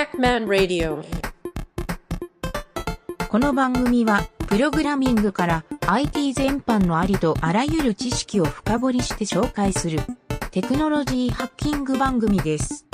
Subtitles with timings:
[0.00, 1.04] Pac-Man Radio
[3.28, 10.00] この番組は、プログラミングから IT 全般のありとあらゆる知識を深掘りして紹介する
[10.52, 12.86] テクノロジーハッキング番組です。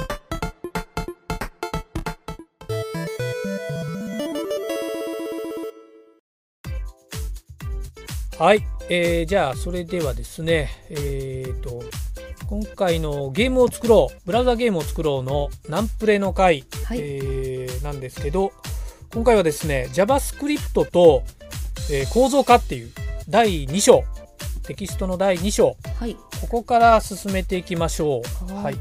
[8.36, 11.84] はい、えーじゃあそれではですね、えー、と
[12.48, 18.52] 今回のゲームを作ろうブラウザゲームを作ろうのナンプレの回、はいえーなんですけど
[19.12, 21.22] 今回はですね JavaScript と、
[21.90, 22.90] えー構造化っていう
[23.28, 24.04] 第2章
[24.66, 26.16] テキストの第2章はい。
[26.40, 28.52] ここから進めていきましょう。
[28.52, 28.76] はいはい。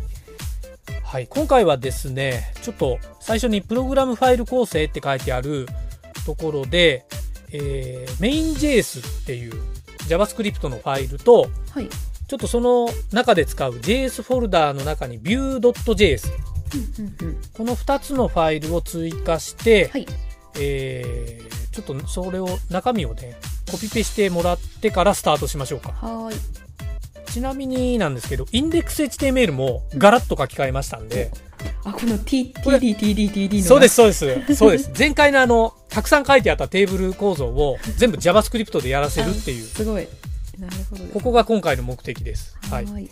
[1.03, 1.27] はい。
[1.27, 5.67] 今回はですね、ちょっと最初にプログラムファイル構成って書いてある
[6.25, 7.05] ところで、
[7.51, 9.53] えー、main.js っていう
[10.07, 11.89] JavaScript のファイルと、はい。
[12.27, 16.31] ちょっとその中で使う JS フォルダーの中に view.js
[16.73, 17.37] うんうんうん。
[17.53, 20.05] この2つのファイルを追加して、はい。
[20.59, 23.35] えーちょっとそれを中身をね
[23.69, 25.91] コピペしてもらってからスタートしましょうか。
[25.91, 26.37] はーい。
[27.31, 31.31] ちなみになんですけど、インデックス HTML もガラッと書き換えましたんで、
[31.83, 33.63] あ、この T、これ TD、TD、TD の。
[33.65, 33.95] そうです、。
[33.95, 34.89] そうです、そうです。
[34.97, 40.07] 前回のあの、たくさん書いてあったテーブル構造を全部 JavaScript でやらせるっていう、 すごい。
[40.59, 41.03] なるほど。
[41.05, 42.57] ここが今回の目的です。
[42.69, 42.85] はい。
[42.85, 43.09] ーい。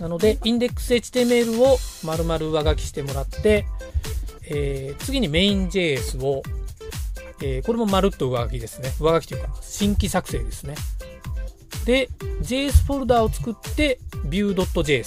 [0.00, 3.66] なので、インデックス HTML を丸々上書きしてもらって、
[4.48, 6.42] えー次に main.js を、
[7.42, 8.92] えーこれもまるっと上書きですね。
[9.00, 10.74] 上書きというか、新規作成ですね。
[11.84, 12.08] で、
[12.42, 15.06] JS フォルダを作って、view.js。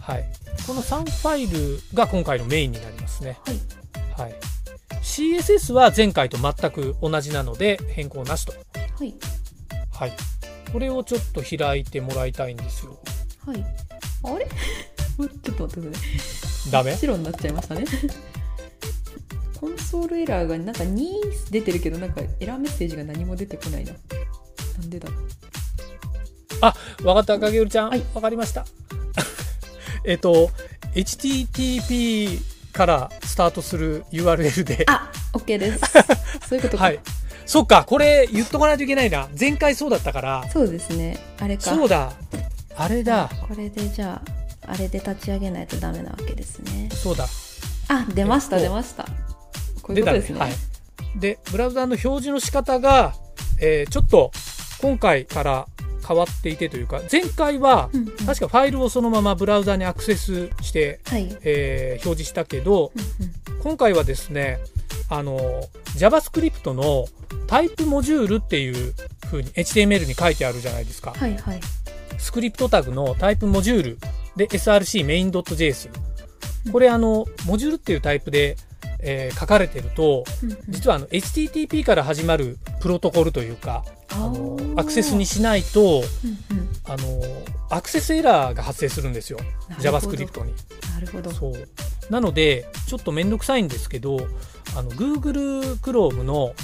[0.00, 0.24] はい。
[0.66, 3.38] この3ファイルが今回のメインになりますね。
[3.44, 3.60] はい。
[4.20, 4.34] はい。
[5.02, 8.54] CSS は前回と全く同じなので変更なしと。
[9.00, 9.14] はい。
[9.94, 10.12] はい。
[10.70, 12.98] これをちょっと開いてもらいたいんですよ。
[13.46, 13.64] はい。
[14.24, 14.46] あれ？
[15.18, 16.70] おちょっと待ってください。
[16.70, 16.94] ダメ？
[16.96, 17.86] 白になっちゃいましたね。
[19.58, 23.92] コンソールエラーがなんか2出てるけど、なんかエラーメッセージが何も出てこないな。
[24.78, 25.14] なんでだろ
[27.02, 27.06] う。
[27.06, 27.84] わかった、影織ちゃん。
[27.86, 28.66] わ、はいかりました。
[30.04, 30.50] えっと、
[30.94, 32.38] HTTP
[32.72, 34.84] からスタートする URL で。
[34.88, 35.80] あ、OK です。
[36.48, 36.84] そういうことか。
[36.84, 37.00] はい。
[37.50, 39.28] そっか、これ言っとかないといけないな。
[39.38, 40.48] 前回そうだったから。
[40.52, 41.18] そうですね。
[41.40, 41.62] あれか。
[41.64, 42.12] そうだ。
[42.76, 43.28] あれだ。
[43.48, 44.22] これでじゃ
[44.64, 46.88] あ、あれで立ち上げないとダメなわけですね。
[46.92, 47.26] そうだ。
[47.88, 49.02] あ、出ました、えっと出ました。
[49.82, 50.38] こういうことですね。
[50.38, 50.52] はい。
[51.16, 53.14] で、ブラウザの表示の仕方が、
[53.60, 54.30] えーちょっと
[54.80, 55.66] 今回から
[56.06, 57.90] 変わっていてというか、前回は
[58.26, 61.36] 確かファイルをそのままブラウザにアクセスして、はい。
[61.42, 62.92] えー表示したけど、
[63.64, 64.60] 今回はですね、
[65.10, 65.38] あの、
[65.96, 67.06] JavaScript の
[67.46, 68.94] タイプモジュールっていう
[69.26, 71.12] 風に HTML に書いてあるじゃないですか。
[71.16, 71.60] はいはい。
[72.18, 73.98] スクリプトタグのタイプモジュール
[74.36, 75.90] で src main.js。
[76.72, 78.56] これあの、モジュールっていうタイプで、
[79.02, 80.24] えー書かれてると、
[80.68, 85.84] 実はあの HTTP から始まるプロトコルというか、あのアクセスにしないと、う
[86.54, 87.22] んうんあの、
[87.70, 89.38] アクセスエラーが発生するんですよ。
[89.78, 90.52] JavaScript に。
[90.92, 91.30] なるほど。
[91.30, 91.68] そう。
[92.10, 94.18] なので、ちょっとめんどくさいんですけど、
[94.76, 96.54] あの、Google Chrome の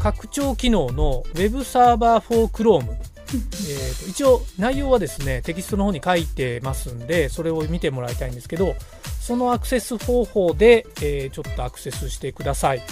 [0.00, 2.96] 拡張機能の Web Server for Chrome。
[3.26, 8.76] えーと一応内容はですね、テキストの方に書いてますんで、それを見てもらいたいんですけど、
[9.20, 12.82] そのアクセス方法で、えーちょっとアクセスしてください。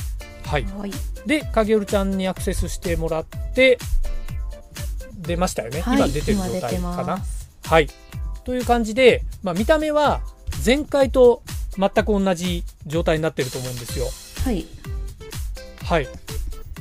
[0.45, 0.65] はい。
[0.65, 0.91] はい。
[1.27, 3.79] で、影るちゃんにアクセスしてもらって、
[5.17, 5.81] 出ましたよね。
[5.81, 7.19] はい今出てる状態かな。
[7.65, 7.89] はい。
[8.45, 10.21] という感じで、まあ、見た目は
[10.65, 11.43] 前回と
[11.79, 14.07] 全く同じ状態になってると思うんですよ。
[14.45, 14.67] はい。
[15.85, 16.09] はい。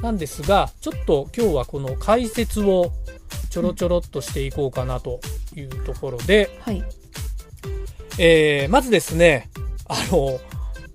[0.01, 2.91] なんですが、ちょっと今日はこの解説を
[3.49, 5.19] ちょろちょろっとしていこうかなと
[5.55, 6.83] いうところで、はい。
[8.19, 9.49] えーまずですね、
[9.87, 10.39] あの、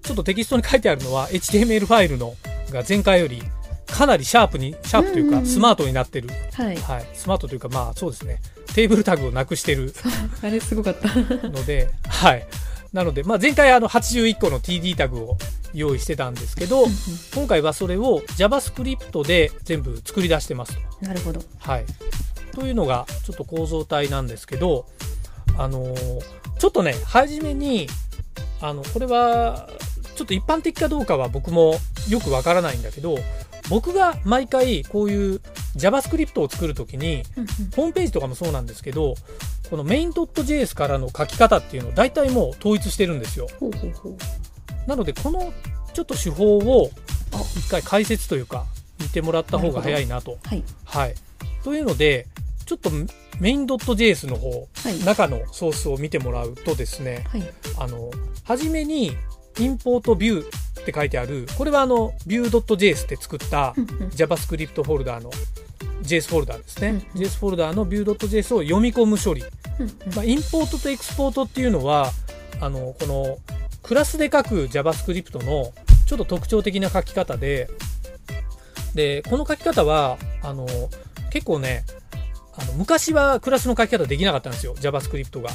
[0.03, 2.35] ちょっとテキストに書いてあるのは HTML ファイルの
[2.71, 3.43] が前回より
[3.87, 6.29] かなりシャープに、シャープというかスマートになってる。
[6.53, 6.77] はい。
[6.77, 7.07] はい。
[7.15, 8.41] スマートというかまあそうですね。
[8.75, 9.93] テーブルタグをなくしてる
[10.43, 11.09] あれすごかった。
[11.49, 12.47] ので、はい。
[12.93, 15.37] なので、まあ、前回あの81個の TD タグを
[15.75, 16.85] 用意してたんですけど、
[17.35, 21.07] 今回はそれを JavaScript で全部作り出してますと。
[21.07, 21.41] なるほど。
[21.59, 21.85] はい。
[22.53, 24.87] というのがちょっと構造体なんですけど、
[25.57, 27.87] あのーちょっとね、初めに、
[28.61, 29.69] あの、これは、
[30.17, 31.77] ちょっと一般的かどうかは僕も
[32.09, 33.17] よくわからないんだけど、
[33.71, 35.41] 僕が毎回こういう
[35.77, 37.23] JavaScript を作るときに、
[37.77, 39.15] ホームページとかもそうなんですけど、
[39.71, 43.47] この main.js からの書き方っていうのを大体もう統一してるんですよ。
[43.61, 44.17] ほうほうほう。
[44.89, 45.53] なので、この
[45.93, 46.91] ちょっと手法を
[47.33, 48.65] あ一回解説というか
[49.01, 50.39] 見てもらった方が早いなと。
[50.45, 50.63] はい。
[50.85, 51.15] はい。
[51.63, 52.27] というので、
[52.65, 52.91] ちょっと
[53.41, 57.43] メイン .js の方、はい中のソースを見てもらうとですね、はい
[57.79, 58.11] あの、
[58.45, 59.17] はじめに、
[59.59, 63.75] インポートビューって書いてある、これはあの、view.js って作った
[64.11, 65.31] JavaScript フォルダーの
[66.03, 66.89] JS フォルダーですね。
[66.89, 69.43] うんうん JS フォルダーの view.js を読み込む処理。
[69.79, 72.11] うんうんまあ、インポートとエクスポートっていうのは、
[72.61, 73.39] あの、この、
[73.83, 75.73] クラスで書く JavaScript の
[76.07, 77.71] ちょっと特徴的な書き方で、
[78.95, 80.67] で、この書き方は、あの、
[81.31, 81.85] 結構ね、
[82.57, 85.51] あの昔はクラスの書き方できなかったんですよ、JavaScript が。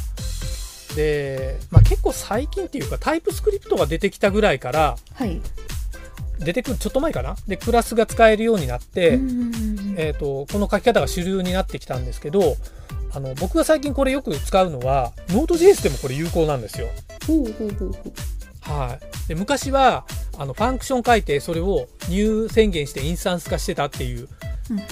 [0.95, 5.41] で、まあ、結構最近っていうか、タイプスクリプトが出てきたぐらいから、はい
[6.39, 7.35] 出てくる、ちょっと前かな？
[7.47, 9.19] で、クラスが使えるようになって、
[9.95, 12.57] えっ、と、この書き方が主流になってきたんですけど、
[13.13, 16.87] あの、僕が最近これよく使うのは、Node.js でもこれ有効なんですよ。
[18.61, 19.27] はい。
[19.27, 20.05] で、昔は、
[20.37, 24.27] あの、ファンクション書いて、それを入宣言してインスタンス化してたっていう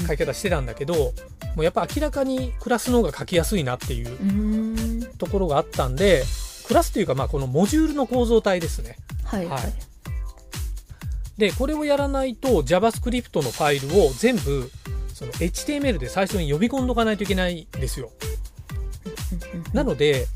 [0.08, 1.14] 書き方してたんだけど、も
[1.58, 6.24] うやっぱ明らかにクラスの方が書きやすいなっていうところがあったんで、
[6.68, 8.98] クラスというか、まあ、このモジュールの構造体ですね。
[9.24, 9.64] はいはい。
[9.64, 9.74] はい
[11.42, 14.70] で、これをやらないと JavaScript のファイルを全部、
[15.12, 18.12] その HTML で最初に呼び込んどかないといけないんですよ。
[19.74, 20.28] なので、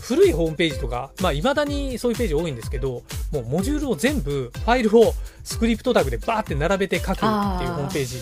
[0.00, 3.02] 古いホームページとか、まあ、未だにそういうページ多いんですけど、
[3.32, 5.12] もうモジュールを全部、ファイルを
[5.42, 8.18] スクリプトタグでバーって並べて書くっていうホームページ、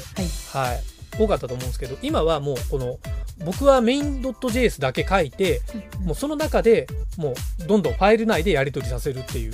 [0.55, 0.69] はい。
[0.69, 0.83] はい、
[1.19, 2.99] 多かったと思うんですけど、今はもうこの、
[3.45, 5.61] 僕は main.js だけ書いて、
[6.03, 6.87] もうその中で
[7.19, 7.35] もう
[7.67, 9.53] どんどんファイル内でやり取りさせるっていう、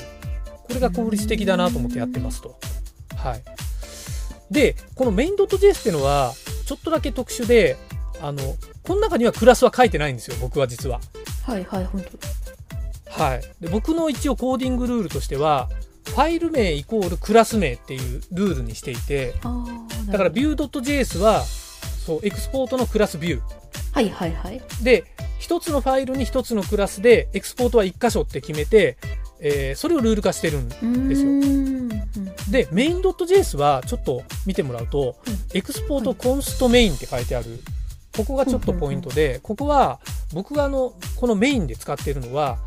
[0.69, 2.59] これが効率的だなと思ってやってますと。
[3.17, 3.43] はい。
[4.51, 6.33] で、この main.js っていうのは、
[6.67, 7.77] ちょっとだけ特殊で、
[8.21, 11.01] あの、この中にはクラスは書いてないんですよ、僕は実は。
[11.43, 13.43] はいはい本当はい。
[13.61, 15.69] で、僕の一応コーディングルールとしては、
[16.05, 19.35] ファイル名イコールクラス名っていうルールにしていて、
[20.07, 23.41] だから view.js は、そう、エクスポートのクラス view。
[23.93, 25.05] はいはいはいで、
[25.39, 28.97] 一つのファイルに一つのクラスで、エクスポートは一箇所って決めて、
[29.41, 30.69] えーそれをルール化してるん
[31.09, 31.29] ですよ。
[31.29, 31.89] うん
[32.51, 37.61] で、main.js はちょっと見てもらうと、うんエクスポートコンストメインって書いてある。
[38.17, 40.01] ここがちょっとポイントで、ここは
[40.33, 42.59] 僕があの、このメインで使っているのは、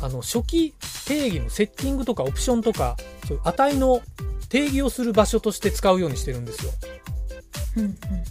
[0.00, 0.74] あの、初期
[1.06, 4.02] 定義のセッティングとかオプションとか、そういう値の
[4.48, 6.72] 定義をする場所として使うようにしてるんですよ。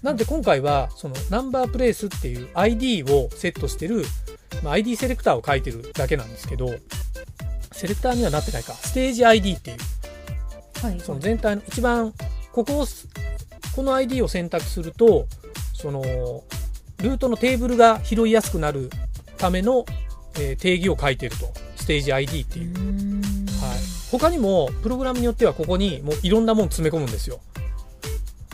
[0.03, 4.05] なんで今回は、そのナンバープレイスっていう ID をセットしてる、
[4.63, 6.73] まあ、ID セレクターを書いてるだけなんですけど、
[7.79, 9.77] セレクターにはなってないか、ステージ ID っていう、
[10.85, 12.13] はいその全体の一番、
[12.51, 13.07] ここをす、
[13.73, 15.27] この ID を選択すると、
[15.73, 16.01] その、
[16.97, 18.89] ルートのテーブルが拾いやすくなる
[19.37, 19.85] ための、
[20.35, 21.53] えー定義を書いてると。
[21.77, 22.77] ステージ ID っていう。
[22.77, 23.21] うん
[23.61, 23.79] はい。
[24.11, 27.39] 他にも、プログラムによってはここにもういろんなもん詰め込むんですよ。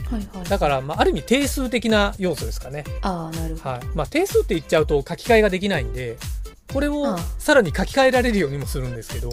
[0.08, 2.84] はいはいだから、まあ、ある意味定数的な要素ですかね。
[3.02, 3.80] ああなるほどはい。
[3.96, 6.18] まあ、定数って言っちゃうと書き換えができないんで、
[6.76, 9.30] これをさらに書き換えられるようにもするんですけど、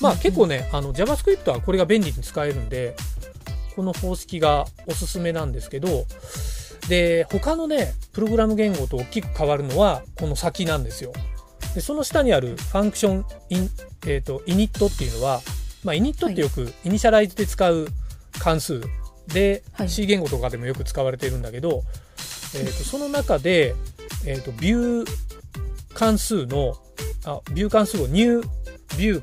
[0.00, 2.96] まあ結構ね、あの JavaScript はこれが便利に使えるんで、
[3.76, 6.06] この方式がおすすめなんですけど、
[6.88, 11.12] で、他のね、プログラム言語と大きく変わるのは、この先なんですよ。
[11.74, 13.70] で、その下にある function in、
[14.06, 15.42] えっ、と、 init っていうのは、
[15.84, 17.88] まあ、 init ってよく initialize で使う
[18.38, 18.80] 関数。
[19.26, 19.90] で、はい。
[19.90, 21.82] C 言語とかでもよく使われているんだけど、
[22.56, 23.74] えっ、と、その中で、
[24.24, 25.23] えっ、と、ビュー
[25.94, 26.74] 関数の、
[27.24, 28.48] あ、ビュー関数をニュー
[28.98, 29.22] ビュ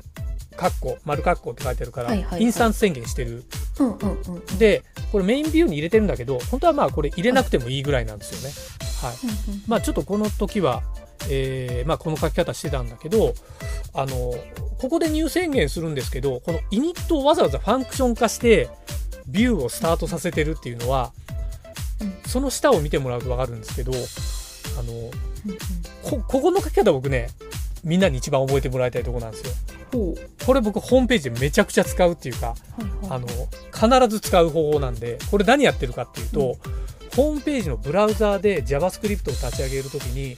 [0.56, 3.44] カッコ、丸カッコって書いてあるから、はいはいはいインスタンス宣言してる。
[3.78, 8.54] うんうんうんで、これメインビューに入れてるんだけど、本当はまあこれ入れなくてもいいぐらいなんですよね。
[9.02, 9.16] はい。
[9.48, 10.82] うんうんまあちょっとこの時は、
[11.28, 13.34] えーまあこの書き方してたんだけど、
[13.94, 14.34] あの、
[14.78, 18.68] ここで入宣言するんですけど、このイニットをわざわざファンクション化して、
[19.26, 21.12] ビューをスタートさせてるっていうのは、
[22.00, 23.92] うんその下を見てもらうとわかるんですけど、
[24.78, 25.10] あの、
[26.02, 27.28] こ、ここの書き方僕ね、
[27.84, 29.52] みんなに一番覚えてもらいたいところなんですよ。
[29.92, 30.14] ほ
[30.46, 32.54] これ僕ホームページでめちゃくちゃ使うっていうか、
[33.10, 33.26] あの、
[33.72, 36.56] 必ず使う方法なんで、これ何やってるかっていうと、
[37.16, 40.36] ホームページのブラウザーで JavaScript を立ち上げるときに、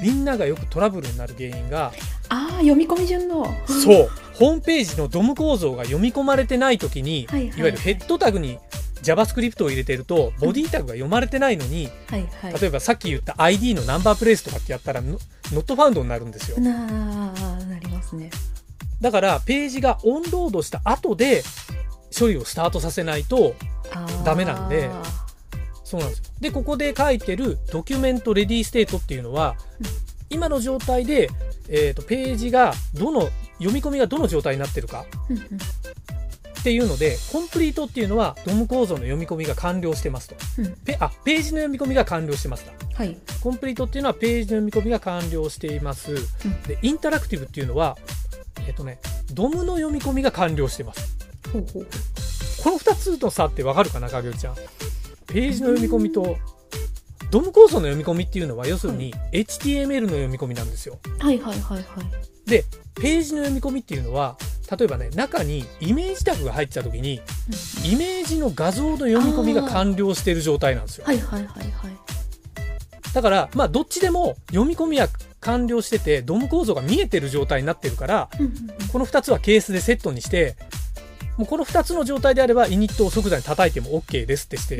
[0.00, 1.92] みんながよくトラブルになる原因が、
[2.30, 8.58] ああ読み込み順のそう、ホームページのドム構造が読み込まれてないときに、いわゆるヘッドタグに
[9.04, 15.18] JavaScript を入れてると、 body タグが読まれてないのに、はいはい例えばさっき言った ID の number place とかってやったら、 no
[15.52, 16.58] not found になるんですよ。
[16.58, 18.30] なあなりますね
[19.00, 21.42] だから、ページが onload した後で、
[22.16, 23.54] 処理をスタートさせないと、
[24.24, 24.90] ダメなんで
[25.84, 26.24] そうなんですよ。
[26.40, 31.28] で、ここで書いてる document readyState っていうのは、うん今の状態で、
[31.68, 35.04] えーと、ページがどの、読み込みがどの状態になってるか。
[35.30, 35.44] うんうん
[36.64, 40.36] っていうので、コンプリートっていうのは、ドム構造の読み込みが完了してますと。
[40.56, 42.72] うんペあ、ページの読み込みが完了してますだ。
[42.94, 46.14] はいコンプリートっていうのは、ページの読み込みが完了しています。
[46.66, 47.98] で、インタラクティブっていうのは、
[48.66, 48.98] えっとね、
[49.34, 51.18] ドムの読み込みが完了してます。
[51.52, 51.86] ほうほう
[52.62, 54.54] この2つの差ってわかるかな、影尾ちゃん。
[55.26, 56.38] ページの読み込みと、
[57.30, 60.98] ドム構造の読み込みっていうのは、要するに HTML の読み込みなんですよ。
[61.18, 61.84] はいはいはいはい
[62.46, 64.38] で、ページの読み込みっていうのは、
[64.76, 67.20] 例えばね、中にイメージタグが入ってた時に、
[67.84, 71.04] イメージの画像の読み込みが完了している状態なんですよ。
[71.06, 72.04] はいはいはいはい。
[73.12, 75.08] だから、まあ、どっちでも読み込みは
[75.40, 78.54] 完了してて、ドム構造が見えてる状態になってるから、うんうん
[78.92, 80.56] この2つはケースでセットにして、
[81.36, 84.76] もうこの2つの状態であれば、イニットを即座に叩いても OK ですってして、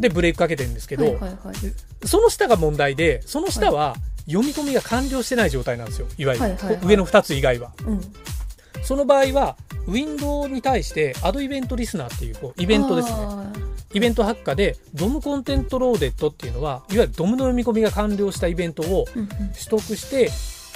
[0.00, 2.06] で、ブレーキかけてるんですけど、はいはいはい。
[2.06, 6.06] その下が問題で、その下は読み込みが完了してない状態なんですよ。
[6.16, 6.86] いわゆる、はいはいはい。
[6.86, 7.72] 上の2つ以外は。
[7.86, 8.00] うん
[8.82, 13.14] その場合は、ウィンドウに対して、アドイベントリスナーっていうこうイベントですね。
[13.18, 13.52] あ
[13.92, 19.28] イベント発火で、ドムコンテントローデットっていうのは、いわゆるドムの読み込みが完了したイベントをーうんうん。
[19.52, 20.30] 取得して、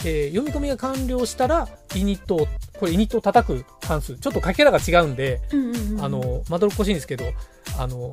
[0.04, 7.24] えー読み込みが完了したら、イニットを、これイニットを叩く関数、ちょっとかけらが違うんで、うんうんうんあの、まどろっこしいんですけど、
[7.76, 8.12] あの、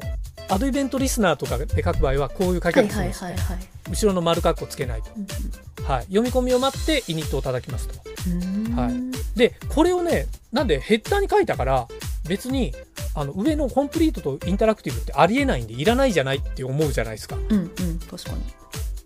[0.50, 5.12] アドイベントリスナーとかで書く場合は、こういう書きはいはい方するんです、はいはい後ろの丸括弧つけないと。
[5.16, 5.28] うん
[5.86, 6.04] はい。
[6.06, 7.94] 読み込みを待って、イニットを叩きますと。
[8.28, 8.76] うんうーん。
[8.76, 11.88] はいで、これをね、なんでヘッダーに書いたから、
[12.28, 12.74] 別に、
[13.14, 17.36] あの、上のコンプリートとインタラクティブってありえないんで、いらないじゃないって思うじゃないですか。
[17.36, 18.42] うんうん確かに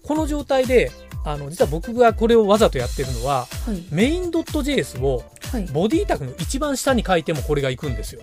[0.04, 0.92] この状態で、
[1.24, 8.22] あの、実は僕がこれをわざとやってるのは、はいメイン .js をはいボディタグの一番下に書いてもこれが行くんですよ。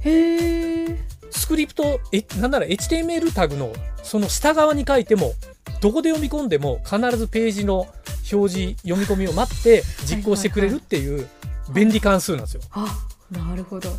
[0.00, 0.98] へえ
[1.30, 5.34] スクリプト、え、なんなら HTML タグのその下側に書いても、
[5.80, 7.86] どこで読み込んでも必ずページの
[8.32, 11.28] 表示、読み込みを待って実行してくれるっていう
[11.72, 12.62] 便利関数なんですよ。
[12.72, 12.98] あ
[13.30, 13.90] なるほど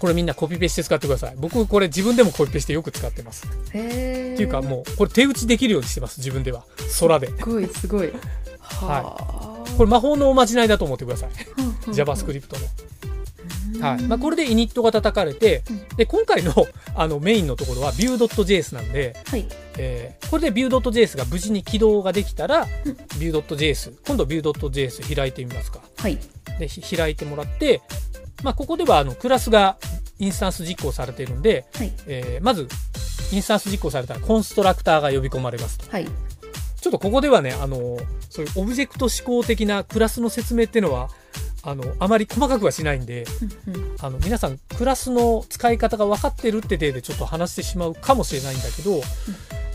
[0.00, 1.34] これみんなコピペして使ってください。
[1.38, 3.48] 僕これ自分でもコピペしてよく使ってます。
[3.72, 6.18] へえっていうかもう、これ手打ちできるようにしてます。
[6.20, 6.64] 自分では。
[7.00, 7.26] 空で。
[7.26, 8.12] すごいすごい
[8.60, 11.30] はこれ魔法のおまじないだと思ってください。
[11.90, 12.68] れ JavaScript の。
[13.80, 14.02] はい。
[14.02, 15.62] まあ、これでイニットが叩かれて、
[15.96, 16.52] で、今回の
[16.94, 19.46] あのメインのところは Vue.js なんで、はい。
[19.78, 22.92] えーこれで Vue.js が無事に起動ができたら、うん。
[23.18, 25.80] Vue.js、今度 Vue.js 開いてみますか。
[25.96, 26.18] はい。
[26.58, 27.80] で、ひ開いてもらって、
[28.42, 29.76] まあ、ここではあのクラスが
[30.18, 31.92] インスタンス実行されているんで、はい。
[32.06, 32.68] えーまず、
[33.32, 35.84] インスタンス実行されたらコンストラクターが呼び込まれますと。
[35.90, 36.06] はい。
[36.80, 37.98] ちょっとここではね、あの、
[38.30, 41.10] そういうオブジェクト思考的なクラスの説明っていうのは、
[41.68, 43.26] あの、あまり細かくはしないんで、
[43.66, 49.02] うんうんあの、皆さんクラスの使い方が分かってるって体でちょっと話してしまうかもしれないんだけど、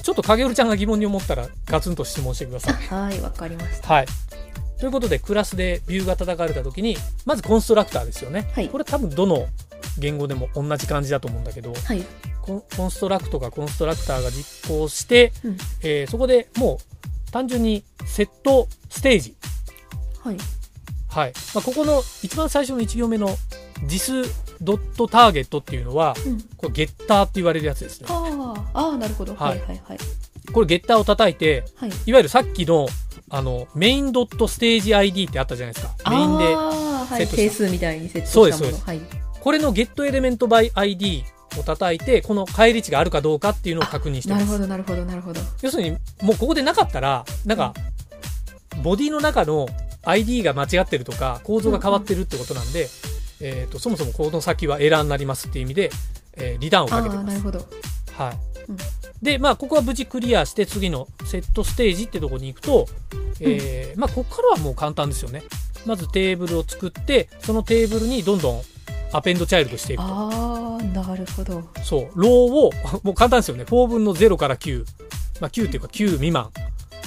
[0.02, 2.74] ちょっと影織ちゃんが疑問に思ったらガツンと質問してください。
[2.88, 4.06] はいわかりましたはい。
[4.80, 8.52] ということで、クラスでビューが叩かれたときに、まずコンストラクターですよね。
[8.54, 9.48] はいこれ多分どの
[10.00, 12.04] 言語でも同じ感じだと思うんだけど、はい
[12.42, 16.80] コンコンストラクトかコンストラクターが実行して、うんえーそこでも
[17.28, 19.36] う単純にセットステージ。
[20.24, 20.38] はい
[21.14, 21.34] はい。
[21.54, 23.30] まあ、ここの一番最初の1行目の
[23.88, 26.42] this.target っていうのは、うん。
[26.58, 28.08] これゲッターって言われるやつですね。
[28.10, 29.36] ああなるほど。
[29.36, 29.98] ははいいはいはい。
[30.52, 31.90] これゲッターを叩いて、はい。
[32.06, 32.88] いわゆるさっきの
[33.30, 36.10] あのメインドットステージ ID ってあったじゃないですか。
[36.10, 36.46] メインで。
[36.46, 37.26] あーはい。
[37.26, 37.36] セットした。
[37.38, 38.80] 定数みたいに設そうですそうです。
[38.80, 39.24] 定したものはい。
[39.40, 41.24] これのゲットエレメント by ID
[41.60, 44.46] を叩いて、この返り値があるかどうかっていうのを確認してます。
[44.46, 45.42] なるほどなるほどなるほど。
[45.62, 45.92] 要するに、
[46.22, 47.74] もうここでなかったら、なんか、
[48.82, 49.68] ボディの中の
[50.04, 52.90] ID が間違ってるとか、構造が変わってるってことなんで、
[53.42, 55.92] えっ、と、そもそもこの先はエラーになりますっていう意味で、
[56.38, 57.26] えーリターンをあかけてます。
[57.26, 57.60] あなるほど
[58.14, 58.38] はい。
[58.70, 58.78] うん
[59.24, 62.88] で、まあ、ここは無事クリアして、次のセットステージってとこに行くと、
[63.40, 65.44] えーまあ、ここからはもう簡単ですよね。
[65.86, 68.62] まずテーブルを作って、そのテーブルにどんどん
[69.14, 70.10] アペンドチャイルドしていくと。
[70.10, 72.72] ああなるほどそう、ローを、
[73.04, 73.64] もう簡単ですよね。
[73.64, 74.86] 4分の0から9。
[75.40, 76.50] まあ、9っていうか9未満。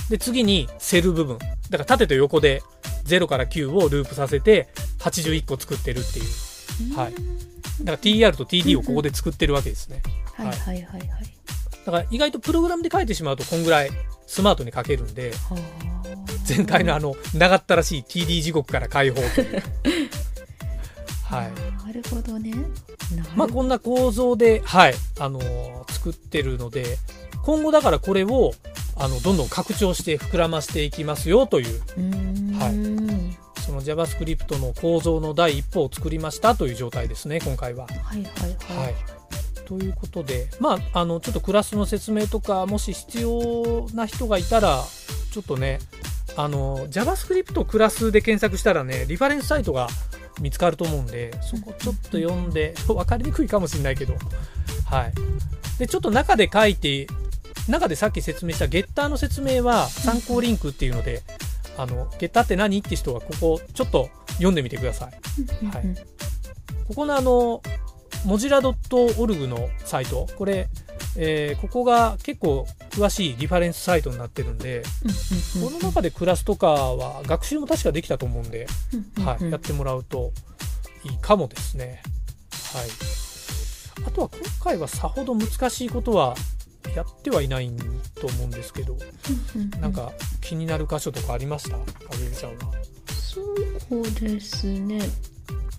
[0.08, 1.38] で、次にセル部分。
[1.38, 2.62] だから縦と横で
[3.06, 4.68] 0から9をループさせて
[5.00, 6.96] 81個作ってるっていう。
[6.96, 7.14] はい
[7.80, 10.02] だから TR と TD をここで作ってるわけですね。
[10.34, 11.36] はいはいはいはい
[11.84, 13.90] だから意外とプログラムで書いてしまうとこんぐらい
[14.26, 15.56] スマートに書けるんで、は
[16.44, 19.62] 全体のあの、長ったらしい TD 地獄から解放という。
[21.30, 21.52] あ はい。
[21.86, 22.52] なるほどね
[23.36, 26.98] まあこんな構造で、はい、あのー作ってるので、
[27.42, 28.52] 今後だからこれを、
[28.96, 33.60] あの、どんどん拡張して膨らましていきますよという、うはい。
[33.62, 37.86] その JavaScript の構造の第一歩を作りましたという状態ですね、今回は。
[37.86, 38.24] はいはい
[38.74, 38.82] は。
[38.82, 38.92] はい。
[38.92, 38.94] い
[39.66, 44.82] ということで、まあ、あの、ちょっとクラスの説明とか、もし必要な人がいたら、
[45.32, 45.80] ちょっとね、
[46.36, 49.88] あの、JavaScript クラスで検索したらね、リファレンスサイトが
[50.40, 54.14] 見つかると思うんでそこちょっと読んで分かりにくいかもしれないけど。
[54.86, 55.12] はい。
[55.78, 57.06] でちょっと中で書いて
[57.68, 61.22] 中でさっき説明したゲッターの説明は参考リンクっていうので
[61.76, 65.66] あのゲッターって何って人はここちょっと読んでみてください。
[65.66, 65.84] はい。
[66.88, 67.62] ここのあの
[68.24, 70.26] モジラ .org のサイト。
[70.36, 70.68] これ
[71.18, 74.82] えー、ここが結構詳しいリファレンスサイトになってるんで、
[75.62, 78.66] この中でクラスとかは学習も確かできたと思うんで、
[79.24, 80.32] はい、やってもらうと
[81.04, 82.02] いいかもですね。
[82.74, 86.34] はい、あとは今回はさほど難しいことは
[86.94, 87.70] やってはいない
[88.20, 88.96] と思うんですけど、
[89.80, 91.76] なんか気になる箇所とかありました？
[91.76, 91.82] か
[92.18, 92.72] げるちゃんは。
[93.88, 95.00] そうですね。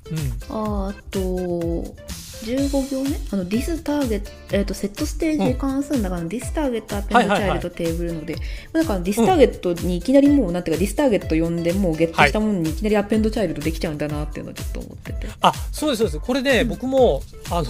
[0.10, 8.36] うん、あと15行ねあの this target、えーと、 setStage 関数の中の this target appendChild テーブルので、
[8.72, 15.28] だからディスターゲットにいきなりもう、なんていうかディスターゲット呼んでもうゲットしたものにいきなりアペンドチャイルドできちゃうんだなっていうのをちょっと思ってて。
[15.42, 16.20] あそうですそうです。
[16.20, 17.70] これね、うん、僕もあの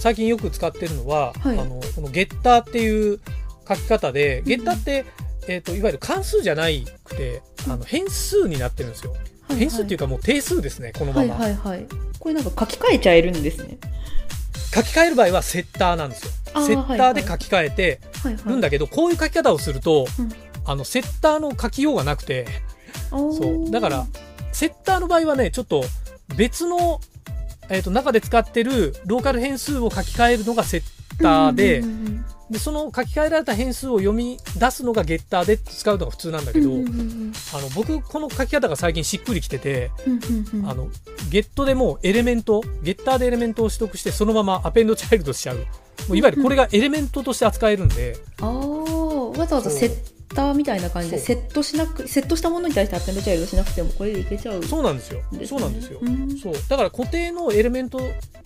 [0.00, 3.20] 最近よく使ってるのは、はい、あのこのゲッターっていう
[3.68, 5.04] 書き方でゲッターって、
[5.46, 9.12] うん、えーと、いわゆる関数じゃないくてあの変数になってるんですよ。
[9.12, 11.86] はいはい、変数っていうかもう定数ですねこのまま、はいはいはい、
[12.18, 13.78] これなんか書き換えちゃえるんですね。
[14.74, 16.32] 書き換える場合はセッターなんですよ。
[16.62, 18.00] セッターで書き換えて
[18.44, 20.06] るんだけど、こういう書き方をすると、
[20.64, 22.46] あの、セッターの書きようがなくて、
[23.10, 23.70] そう。
[23.70, 24.06] だから、
[24.52, 25.84] セッターの場合はね、ちょっと
[26.36, 27.00] 別の、
[27.68, 30.82] えっ、ー、と、中で使ってるローカル変数を書き換えるのがセッ
[31.22, 31.82] ターで、
[32.50, 39.90] でその書き換えられた変数を読み出すのがゲッターで使うのが普通なんだけど、あの僕この書き方が最近しっくりきてて、
[40.64, 40.88] あの
[41.30, 45.56] ゲットでもエレメントゲッターでエレメントを取得してそのままアペンドチャイルドしちゃう。
[45.56, 45.64] も
[46.10, 54.62] ういわゆるこれがエレメントとして扱えるんで、ああわざわざセッターみたいな感じでセットしなくセットしたものに対してアペンドチャイルドしなくてもこれでいけちゃう。
[54.64, 55.22] そうなんですよ。
[55.44, 56.00] そうなんですよ、
[56.42, 56.54] そう。
[56.68, 58.00] だから固定のエレメント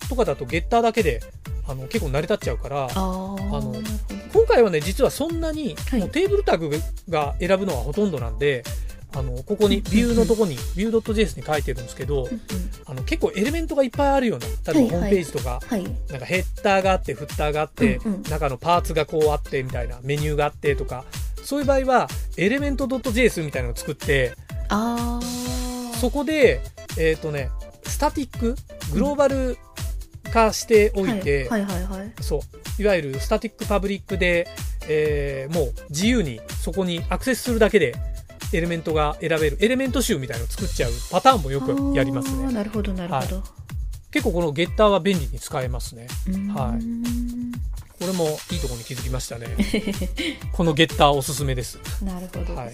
[0.09, 1.21] とかだとゲッターだけで
[1.67, 3.73] あの結構成り立っちゃうからあの
[4.33, 6.71] 今回はね実はそんなに、もうテーブルタグ
[7.09, 8.63] が選ぶのはほとんどなんで
[9.13, 12.29] あのここにビューのとこに、ビュー .js に書いてるんですけど、
[12.85, 15.59] あの結構エレメントがいっぱいあるような例えばホームページとか、
[16.09, 21.03] なんかヘッダーがあってフッターがあって、中のパーツがこうあってみたいなメニューがあってとか
[21.43, 24.33] そういう場合はエレメント .js みたいなのを作って
[25.99, 26.61] そこで
[26.97, 27.49] えっ、ー、とね
[27.83, 28.55] スタティック
[28.93, 29.57] グローバル
[30.31, 32.81] 化しておいて、はいはいはいはい、そう。
[32.81, 34.47] いわゆるスタティックパブリックで、
[34.87, 37.95] えー、もう自由にそこにアクセスするだけで
[38.53, 39.57] エレメントが選べる。
[39.59, 42.51] エレメント集みたいなのを作っちゃうパターンもよくやりますね。
[42.51, 43.45] なるほどなるほど、はい、
[44.11, 46.07] 結構このゲッターは便利に使えますね。
[46.53, 46.83] はい。
[48.01, 49.45] これもいいところに気づきましたね。
[50.53, 51.77] このゲッターおすすめです。
[52.03, 52.55] なるほど。
[52.55, 52.73] はい。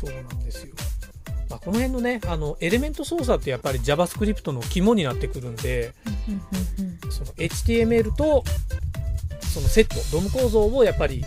[0.00, 0.72] そうなんですよ。
[1.50, 5.92] まあ、この辺のねあのエレメント操作ってやっぱり JavaScript の肝になってくるんで、
[7.10, 8.44] その HTML と
[9.52, 11.24] そのセットドム構造をやっぱり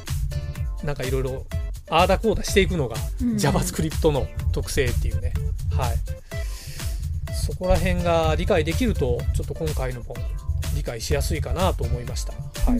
[0.82, 1.46] なんかいろいろ
[1.90, 5.34] ああだこうだしていくのが JavaScript の特性っていうね、
[5.76, 5.98] はい
[7.34, 10.14] そこら辺が理解できるとちょっと今回のも
[10.76, 12.34] 理解しやすいかなと思いました。
[12.34, 12.80] はい、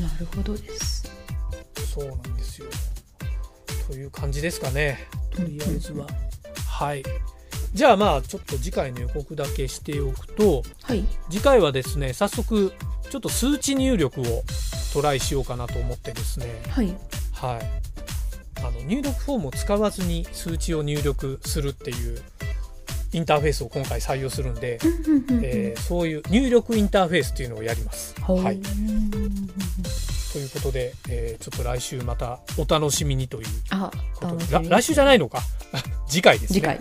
[0.00, 1.10] なるほどです。
[1.94, 2.68] そうなんですよ。
[3.88, 5.06] という感じですかね。
[5.30, 6.06] とりあえずは。
[6.68, 7.02] はい。
[7.72, 12.72] じゃあまあちょっと次回の予告だけしておくと、はい、次回はですね早速
[13.10, 14.24] ちょっと数値入力を
[14.94, 16.86] トライしようかなと思ってですねはい、
[17.34, 17.66] はい、
[18.60, 22.22] あの入力フォームを使わずに数値を入力するっていう
[23.12, 24.78] インターフェースを今回採用するんで、
[25.42, 28.14] えー、そういう入力インターフェースっていうのをやります。
[28.20, 28.58] はい、
[30.32, 33.46] ということで、えー、ちょっと来週またお楽しみにという
[34.20, 34.68] ことで。
[34.68, 35.40] 来週じゃないのか？
[36.08, 36.60] 次回ですね。
[36.60, 36.78] はい、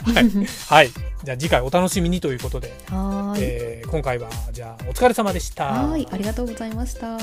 [0.68, 0.92] はい、
[1.24, 5.66] じゃあ次回お楽しみにということで、はい、えー、今回はじゃあお疲れ様でした。
[5.66, 7.18] はい、ありがとうございました。